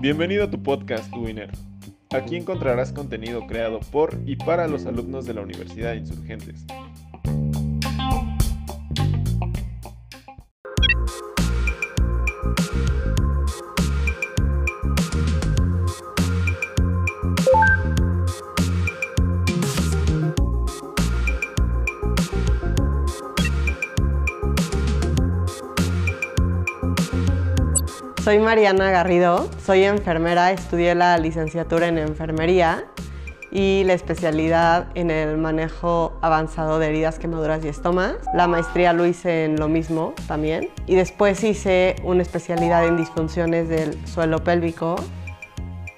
Bienvenido 0.00 0.44
a 0.44 0.50
tu 0.50 0.62
podcast 0.62 1.14
Winner. 1.14 1.50
Aquí 2.10 2.34
encontrarás 2.34 2.92
contenido 2.92 3.46
creado 3.46 3.80
por 3.92 4.18
y 4.26 4.36
para 4.36 4.66
los 4.66 4.86
alumnos 4.86 5.26
de 5.26 5.34
la 5.34 5.42
Universidad 5.42 5.92
de 5.92 5.98
Insurgentes. 5.98 6.66
Soy 28.30 28.38
Mariana 28.38 28.92
Garrido, 28.92 29.50
soy 29.66 29.82
enfermera, 29.82 30.52
estudié 30.52 30.94
la 30.94 31.18
licenciatura 31.18 31.88
en 31.88 31.98
enfermería 31.98 32.84
y 33.50 33.82
la 33.86 33.94
especialidad 33.94 34.86
en 34.94 35.10
el 35.10 35.36
manejo 35.36 36.16
avanzado 36.22 36.78
de 36.78 36.90
heridas, 36.90 37.18
quemaduras 37.18 37.64
y 37.64 37.66
estomas. 37.66 38.14
La 38.32 38.46
maestría 38.46 38.92
lo 38.92 39.04
hice 39.04 39.46
en 39.46 39.58
lo 39.58 39.66
mismo 39.66 40.14
también. 40.28 40.68
Y 40.86 40.94
después 40.94 41.42
hice 41.42 41.96
una 42.04 42.22
especialidad 42.22 42.86
en 42.86 42.96
disfunciones 42.96 43.68
del 43.68 43.98
suelo 44.06 44.44
pélvico 44.44 44.94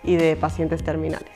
y 0.02 0.16
de 0.16 0.34
pacientes 0.34 0.82
terminales. 0.82 1.28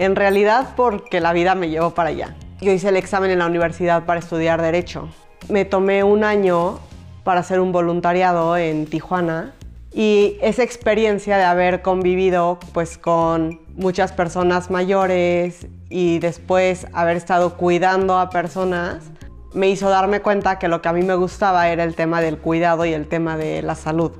En 0.00 0.16
realidad 0.16 0.70
porque 0.74 1.20
la 1.20 1.32
vida 1.32 1.54
me 1.54 1.68
llevó 1.70 1.94
para 1.94 2.08
allá. 2.08 2.34
Yo 2.60 2.72
hice 2.72 2.88
el 2.88 2.96
examen 2.96 3.30
en 3.30 3.38
la 3.38 3.46
universidad 3.46 4.06
para 4.06 4.18
estudiar 4.18 4.60
Derecho 4.60 5.08
me 5.48 5.64
tomé 5.64 6.04
un 6.04 6.24
año 6.24 6.78
para 7.24 7.40
hacer 7.40 7.60
un 7.60 7.72
voluntariado 7.72 8.56
en 8.56 8.86
Tijuana 8.86 9.54
y 9.92 10.36
esa 10.42 10.62
experiencia 10.62 11.36
de 11.36 11.44
haber 11.44 11.82
convivido 11.82 12.58
pues 12.72 12.98
con 12.98 13.60
muchas 13.76 14.12
personas 14.12 14.70
mayores 14.70 15.66
y 15.88 16.18
después 16.18 16.86
haber 16.92 17.16
estado 17.16 17.56
cuidando 17.56 18.18
a 18.18 18.30
personas 18.30 19.04
me 19.52 19.68
hizo 19.68 19.88
darme 19.88 20.20
cuenta 20.20 20.58
que 20.58 20.68
lo 20.68 20.82
que 20.82 20.88
a 20.88 20.92
mí 20.92 21.02
me 21.02 21.14
gustaba 21.14 21.68
era 21.68 21.84
el 21.84 21.94
tema 21.94 22.20
del 22.20 22.38
cuidado 22.38 22.84
y 22.84 22.92
el 22.92 23.06
tema 23.06 23.36
de 23.36 23.62
la 23.62 23.76
salud. 23.76 24.10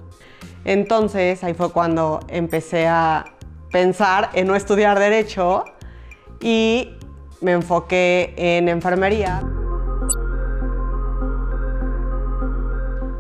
Entonces 0.65 1.43
ahí 1.43 1.55
fue 1.55 1.73
cuando 1.73 2.21
empecé 2.29 2.87
a 2.87 3.25
pensar 3.73 4.31
en 4.35 4.47
no 4.47 4.55
estudiar 4.55 4.99
derecho 4.99 5.65
y 6.41 6.97
me 7.41 7.53
enfoqué 7.53 8.33
en 8.37 8.69
enfermería. 8.69 9.43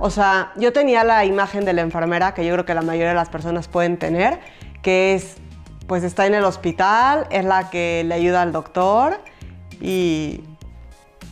O 0.06 0.10
sea, 0.10 0.52
yo 0.56 0.70
tenía 0.74 1.02
la 1.02 1.24
imagen 1.24 1.64
de 1.64 1.72
la 1.72 1.80
enfermera 1.80 2.34
que 2.34 2.44
yo 2.44 2.52
creo 2.52 2.66
que 2.66 2.74
la 2.74 2.83
mayoría 2.83 3.08
de 3.08 3.14
las 3.14 3.30
personas 3.30 3.69
pueden 3.69 3.97
tener, 3.97 4.38
que 4.83 5.14
es, 5.14 5.38
pues 5.86 6.05
está 6.05 6.27
en 6.27 6.34
el 6.34 6.44
hospital, 6.44 7.27
es 7.30 7.42
la 7.42 7.70
que 7.70 8.05
le 8.05 8.12
ayuda 8.12 8.42
al 8.42 8.52
doctor 8.52 9.19
y 9.80 10.42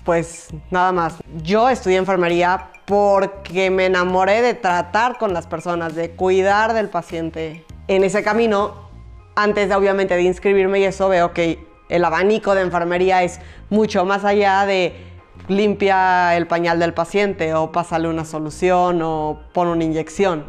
pues 0.07 0.49
nada 0.71 0.91
más. 0.91 1.17
Yo 1.43 1.69
estudié 1.69 1.99
enfermería 1.99 2.71
porque 2.87 3.69
me 3.69 3.85
enamoré 3.85 4.41
de 4.41 4.55
tratar 4.55 5.19
con 5.19 5.35
las 5.35 5.47
personas, 5.47 5.95
de 5.95 6.13
cuidar 6.13 6.73
del 6.73 6.89
paciente. 6.89 7.67
En 7.89 8.05
ese 8.05 8.23
camino, 8.23 8.89
antes 9.37 9.69
de, 9.69 9.75
obviamente 9.75 10.15
de 10.15 10.23
inscribirme 10.23 10.81
y 10.81 10.85
eso, 10.85 11.11
veo 11.11 11.35
que 11.35 11.63
el 11.91 12.03
abanico 12.07 12.55
de 12.55 12.63
enfermería 12.63 13.23
es 13.23 13.39
mucho 13.69 14.07
más 14.07 14.25
allá 14.25 14.65
de 14.65 15.12
limpia 15.49 16.37
el 16.37 16.47
pañal 16.47 16.79
del 16.79 16.95
paciente 16.95 17.55
o 17.55 17.73
pásale 17.73 18.09
una 18.09 18.25
solución 18.25 19.01
o 19.03 19.41
pone 19.53 19.73
una 19.73 19.85
inyección. 19.85 20.45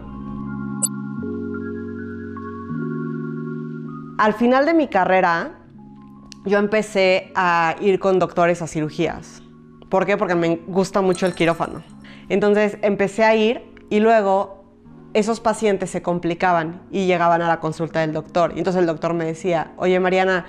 Al 4.18 4.34
final 4.34 4.66
de 4.66 4.74
mi 4.74 4.88
carrera, 4.88 5.60
yo 6.46 6.60
empecé 6.60 7.32
a 7.36 7.76
ir 7.82 8.00
con 8.00 8.20
doctores 8.20 8.62
a 8.62 8.68
cirugías. 8.68 9.42
¿Por 9.90 10.06
qué? 10.06 10.18
Porque 10.18 10.36
me 10.36 10.58
gusta 10.68 11.02
mucho 11.02 11.26
el 11.26 11.34
quirófano. 11.34 11.84
Entonces 12.30 12.78
empecé 12.82 13.24
a 13.24 13.36
ir 13.36 13.62
y 13.90 14.00
luego 14.00 14.64
esos 15.14 15.40
pacientes 15.40 15.90
se 15.90 16.02
complicaban 16.02 16.82
y 16.92 17.06
llegaban 17.06 17.42
a 17.42 17.48
la 17.48 17.60
consulta 17.60 18.00
del 18.00 18.14
doctor. 18.14 18.54
Y 18.56 18.60
entonces 18.60 18.80
el 18.80 18.88
doctor 18.88 19.14
me 19.14 19.26
decía, 19.26 19.72
oye 19.78 20.00
Mariana, 20.00 20.46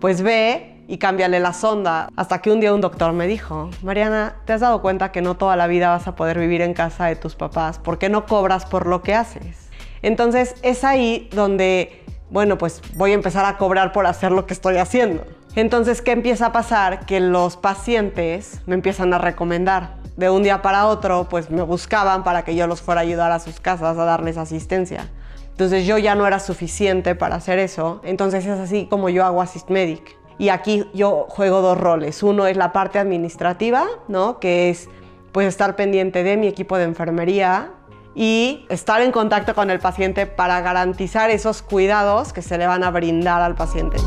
pues 0.00 0.22
ve 0.22 0.77
y 0.88 0.96
cámbiale 0.96 1.38
la 1.38 1.52
sonda. 1.52 2.08
Hasta 2.16 2.40
que 2.40 2.50
un 2.50 2.60
día 2.60 2.74
un 2.74 2.80
doctor 2.80 3.12
me 3.12 3.28
dijo, 3.28 3.70
Mariana, 3.82 4.36
¿te 4.46 4.54
has 4.54 4.62
dado 4.62 4.80
cuenta 4.82 5.12
que 5.12 5.20
no 5.20 5.36
toda 5.36 5.54
la 5.54 5.68
vida 5.68 5.90
vas 5.90 6.08
a 6.08 6.16
poder 6.16 6.38
vivir 6.38 6.62
en 6.62 6.74
casa 6.74 7.06
de 7.06 7.14
tus 7.14 7.36
papás? 7.36 7.78
¿Por 7.78 7.98
qué 7.98 8.08
no 8.08 8.26
cobras 8.26 8.64
por 8.64 8.86
lo 8.86 9.02
que 9.02 9.14
haces? 9.14 9.68
Entonces 10.00 10.54
es 10.62 10.84
ahí 10.84 11.28
donde, 11.32 12.04
bueno, 12.30 12.56
pues 12.56 12.80
voy 12.94 13.12
a 13.12 13.14
empezar 13.14 13.44
a 13.44 13.58
cobrar 13.58 13.92
por 13.92 14.06
hacer 14.06 14.32
lo 14.32 14.46
que 14.46 14.54
estoy 14.54 14.78
haciendo. 14.78 15.24
Entonces, 15.54 16.02
¿qué 16.02 16.12
empieza 16.12 16.46
a 16.46 16.52
pasar? 16.52 17.04
Que 17.04 17.20
los 17.20 17.56
pacientes 17.56 18.60
me 18.66 18.74
empiezan 18.74 19.12
a 19.12 19.18
recomendar. 19.18 19.96
De 20.16 20.30
un 20.30 20.42
día 20.42 20.62
para 20.62 20.86
otro, 20.86 21.28
pues 21.28 21.50
me 21.50 21.62
buscaban 21.62 22.24
para 22.24 22.44
que 22.44 22.56
yo 22.56 22.66
los 22.66 22.80
fuera 22.80 23.02
a 23.02 23.04
ayudar 23.04 23.30
a 23.30 23.40
sus 23.40 23.60
casas, 23.60 23.98
a 23.98 24.04
darles 24.04 24.36
asistencia. 24.36 25.08
Entonces 25.50 25.86
yo 25.86 25.98
ya 25.98 26.14
no 26.14 26.26
era 26.26 26.38
suficiente 26.38 27.14
para 27.14 27.36
hacer 27.36 27.58
eso. 27.58 28.00
Entonces 28.04 28.46
es 28.46 28.58
así 28.58 28.86
como 28.86 29.08
yo 29.10 29.24
hago 29.24 29.42
Assist 29.42 29.68
Medic. 29.70 30.16
Y 30.38 30.50
aquí 30.50 30.88
yo 30.94 31.26
juego 31.28 31.60
dos 31.60 31.76
roles. 31.76 32.22
Uno 32.22 32.46
es 32.46 32.56
la 32.56 32.72
parte 32.72 33.00
administrativa, 33.00 33.86
¿no? 34.06 34.38
Que 34.38 34.70
es 34.70 34.88
pues 35.32 35.48
estar 35.48 35.76
pendiente 35.76 36.22
de 36.22 36.36
mi 36.36 36.46
equipo 36.46 36.78
de 36.78 36.84
enfermería 36.84 37.72
y 38.14 38.64
estar 38.68 39.02
en 39.02 39.12
contacto 39.12 39.54
con 39.54 39.70
el 39.70 39.80
paciente 39.80 40.26
para 40.26 40.60
garantizar 40.60 41.30
esos 41.30 41.62
cuidados 41.62 42.32
que 42.32 42.42
se 42.42 42.56
le 42.56 42.66
van 42.66 42.84
a 42.84 42.90
brindar 42.90 43.42
al 43.42 43.54
paciente. 43.54 43.98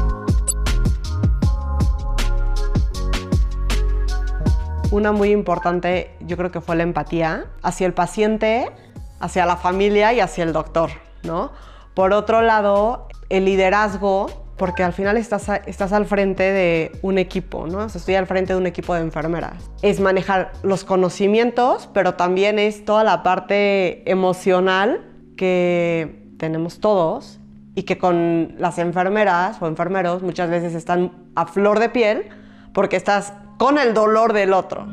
Una 4.90 5.12
muy 5.14 5.32
importante 5.32 6.16
yo 6.22 6.36
creo 6.36 6.52
que 6.52 6.60
fue 6.60 6.76
la 6.76 6.84
empatía 6.84 7.46
hacia 7.62 7.88
el 7.88 7.94
paciente, 7.94 8.70
hacia 9.20 9.46
la 9.46 9.56
familia 9.56 10.12
y 10.12 10.20
hacia 10.20 10.44
el 10.44 10.52
doctor, 10.52 10.90
¿no? 11.24 11.52
Por 11.94 12.12
otro 12.14 12.42
lado, 12.42 13.08
el 13.30 13.46
liderazgo 13.46 14.41
porque 14.62 14.84
al 14.84 14.94
final 14.94 15.18
estás, 15.18 15.50
al 15.50 16.06
frente 16.06 16.44
de 16.44 16.92
un 17.02 17.18
equipo, 17.18 17.66
¿no? 17.66 17.84
estoy 17.84 18.14
al 18.14 18.28
frente 18.28 18.54
de 18.54 18.60
un 18.60 18.68
equipo 18.68 18.94
de 18.94 19.02
enfermeras. 19.02 19.72
Es 19.82 20.00
manejar 20.00 20.52
los 20.62 20.84
conocimientos, 20.84 21.90
pero 21.96 22.14
también 22.14 22.60
es 22.60 22.86
toda 22.86 23.04
la 23.04 23.24
parte 23.24 24.08
emocional 24.08 25.04
que 25.36 26.28
tenemos 26.38 26.80
todos 26.80 27.40
y 27.74 27.84
que 27.84 27.98
con 27.98 28.54
las 28.60 28.78
enfermeras 28.78 29.60
o 29.64 29.66
enfermeros 29.66 30.22
muchas 30.22 30.52
veces 30.52 30.76
están 30.76 31.12
a 31.34 31.48
flor 31.48 31.80
de 31.80 31.90
piel 31.90 32.30
porque 32.72 32.98
estás 32.98 33.34
con 33.58 33.80
el 33.80 33.96
dolor 33.96 34.32
del 34.32 34.54
otro. 34.54 34.86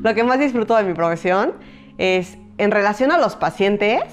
Lo 0.00 0.14
que 0.14 0.22
más 0.22 0.38
disfruto 0.38 0.76
de 0.76 0.84
mi 0.84 0.94
profesión 0.94 1.54
es 1.98 2.38
en 2.58 2.70
relación 2.70 3.10
a 3.10 3.18
los 3.18 3.34
pacientes, 3.34 4.04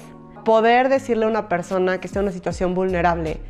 poder 0.44 0.88
decirle 0.88 1.24
a 1.24 1.28
una 1.28 1.48
persona 1.48 2.00
que 2.00 2.06
está 2.06 2.20
en 2.20 2.26
una 2.26 2.32
situación 2.32 2.74
vulnerable, 2.74 3.40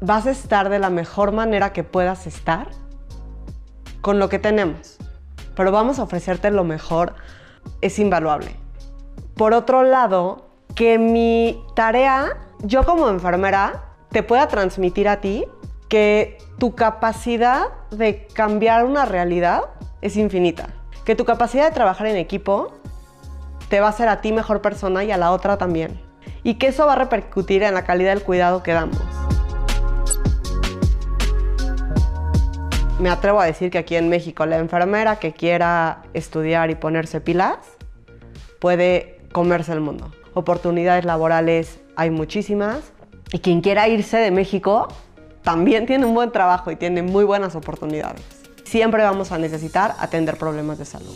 vas 0.00 0.26
a 0.26 0.30
estar 0.30 0.68
de 0.68 0.78
la 0.78 0.90
mejor 0.90 1.32
manera 1.32 1.72
que 1.72 1.84
puedas 1.84 2.26
estar 2.26 2.68
con 4.00 4.18
lo 4.18 4.28
que 4.28 4.38
tenemos, 4.38 4.98
pero 5.56 5.72
vamos 5.72 5.98
a 5.98 6.02
ofrecerte 6.02 6.50
lo 6.50 6.64
mejor, 6.64 7.14
es 7.80 7.98
invaluable. 7.98 8.54
Por 9.34 9.54
otro 9.54 9.82
lado, 9.82 10.50
que 10.74 10.98
mi 10.98 11.62
tarea, 11.74 12.36
yo 12.60 12.84
como 12.84 13.08
enfermera, 13.08 13.84
te 14.10 14.22
pueda 14.22 14.48
transmitir 14.48 15.08
a 15.08 15.20
ti 15.20 15.46
que 15.88 16.38
tu 16.58 16.74
capacidad 16.74 17.68
de 17.90 18.26
cambiar 18.34 18.84
una 18.84 19.04
realidad 19.06 19.62
es 20.02 20.16
infinita. 20.16 20.68
Que 21.04 21.14
tu 21.14 21.24
capacidad 21.24 21.64
de 21.64 21.74
trabajar 21.74 22.06
en 22.06 22.16
equipo 22.16 22.72
te 23.68 23.80
va 23.80 23.86
a 23.86 23.90
hacer 23.90 24.08
a 24.08 24.20
ti 24.20 24.32
mejor 24.32 24.60
persona 24.60 25.04
y 25.04 25.10
a 25.10 25.16
la 25.16 25.32
otra 25.32 25.56
también 25.56 26.03
y 26.44 26.54
que 26.54 26.68
eso 26.68 26.86
va 26.86 26.92
a 26.92 26.96
repercutir 26.96 27.62
en 27.62 27.74
la 27.74 27.84
calidad 27.84 28.14
del 28.14 28.22
cuidado 28.22 28.62
que 28.62 28.72
damos. 28.72 29.00
Me 33.00 33.10
atrevo 33.10 33.40
a 33.40 33.46
decir 33.46 33.70
que 33.70 33.78
aquí 33.78 33.96
en 33.96 34.08
México 34.08 34.46
la 34.46 34.58
enfermera 34.58 35.16
que 35.16 35.32
quiera 35.32 36.02
estudiar 36.12 36.70
y 36.70 36.76
ponerse 36.76 37.20
pilas 37.20 37.56
puede 38.60 39.20
comerse 39.32 39.72
el 39.72 39.80
mundo. 39.80 40.12
Oportunidades 40.34 41.04
laborales 41.04 41.80
hay 41.96 42.10
muchísimas 42.10 42.92
y 43.32 43.40
quien 43.40 43.62
quiera 43.62 43.88
irse 43.88 44.18
de 44.18 44.30
México 44.30 44.88
también 45.42 45.86
tiene 45.86 46.06
un 46.06 46.14
buen 46.14 46.30
trabajo 46.30 46.70
y 46.70 46.76
tiene 46.76 47.02
muy 47.02 47.24
buenas 47.24 47.56
oportunidades. 47.56 48.22
Siempre 48.64 49.02
vamos 49.02 49.32
a 49.32 49.38
necesitar 49.38 49.94
atender 49.98 50.36
problemas 50.36 50.78
de 50.78 50.84
salud. 50.84 51.14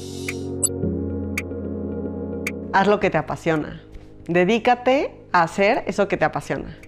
Haz 2.72 2.86
lo 2.86 3.00
que 3.00 3.08
te 3.08 3.18
apasiona. 3.18 3.80
Dedícate 4.26 5.17
hacer 5.32 5.84
eso 5.86 6.08
que 6.08 6.16
te 6.16 6.24
apasiona. 6.24 6.78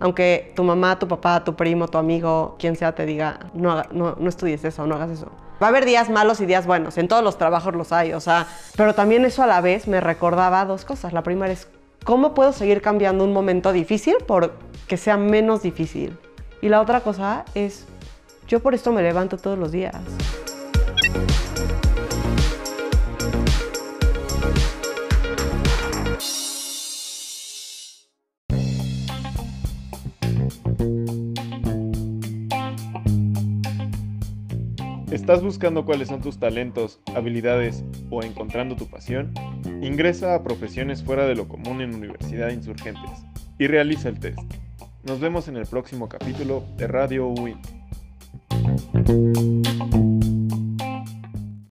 Aunque 0.00 0.52
tu 0.56 0.64
mamá, 0.64 0.98
tu 0.98 1.06
papá, 1.06 1.44
tu 1.44 1.54
primo, 1.54 1.86
tu 1.88 1.98
amigo, 1.98 2.56
quien 2.58 2.74
sea, 2.76 2.94
te 2.94 3.06
diga, 3.06 3.38
no, 3.54 3.82
no, 3.92 4.16
no 4.18 4.28
estudies 4.28 4.64
eso, 4.64 4.86
no 4.86 4.96
hagas 4.96 5.10
eso. 5.10 5.30
Va 5.62 5.66
a 5.66 5.68
haber 5.68 5.84
días 5.84 6.10
malos 6.10 6.40
y 6.40 6.46
días 6.46 6.66
buenos, 6.66 6.98
en 6.98 7.06
todos 7.06 7.22
los 7.22 7.38
trabajos 7.38 7.74
los 7.76 7.92
hay, 7.92 8.12
o 8.14 8.20
sea, 8.20 8.48
pero 8.76 8.94
también 8.94 9.24
eso 9.24 9.44
a 9.44 9.46
la 9.46 9.60
vez 9.60 9.86
me 9.86 10.00
recordaba 10.00 10.64
dos 10.64 10.84
cosas. 10.84 11.12
La 11.12 11.22
primera 11.22 11.52
es, 11.52 11.68
¿cómo 12.04 12.34
puedo 12.34 12.52
seguir 12.52 12.82
cambiando 12.82 13.22
un 13.22 13.32
momento 13.32 13.70
difícil 13.72 14.16
por 14.26 14.54
que 14.88 14.96
sea 14.96 15.16
menos 15.16 15.62
difícil? 15.62 16.18
Y 16.60 16.68
la 16.68 16.80
otra 16.80 17.00
cosa 17.00 17.44
es, 17.54 17.86
yo 18.48 18.60
por 18.60 18.74
esto 18.74 18.92
me 18.92 19.02
levanto 19.02 19.36
todos 19.36 19.56
los 19.56 19.70
días. 19.70 19.94
¿Estás 35.10 35.42
buscando 35.42 35.84
cuáles 35.84 36.08
son 36.08 36.20
tus 36.20 36.38
talentos, 36.38 37.00
habilidades 37.14 37.84
o 38.10 38.22
encontrando 38.22 38.76
tu 38.76 38.86
pasión? 38.86 39.32
Ingresa 39.80 40.34
a 40.34 40.42
Profesiones 40.42 41.02
Fuera 41.02 41.26
de 41.26 41.34
lo 41.34 41.48
Común 41.48 41.80
en 41.80 41.94
Universidad 41.94 42.50
Insurgentes 42.50 43.24
y 43.58 43.66
realiza 43.66 44.08
el 44.08 44.18
test. 44.18 44.38
Nos 45.04 45.20
vemos 45.20 45.48
en 45.48 45.56
el 45.56 45.66
próximo 45.66 46.08
capítulo 46.08 46.64
de 46.76 46.86
Radio 46.86 47.28
UIN. 47.28 47.58